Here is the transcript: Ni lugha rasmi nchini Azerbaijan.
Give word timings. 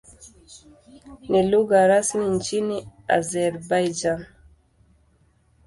Ni 1.29 1.41
lugha 1.51 1.87
rasmi 1.91 2.25
nchini 2.35 2.77
Azerbaijan. 3.17 4.21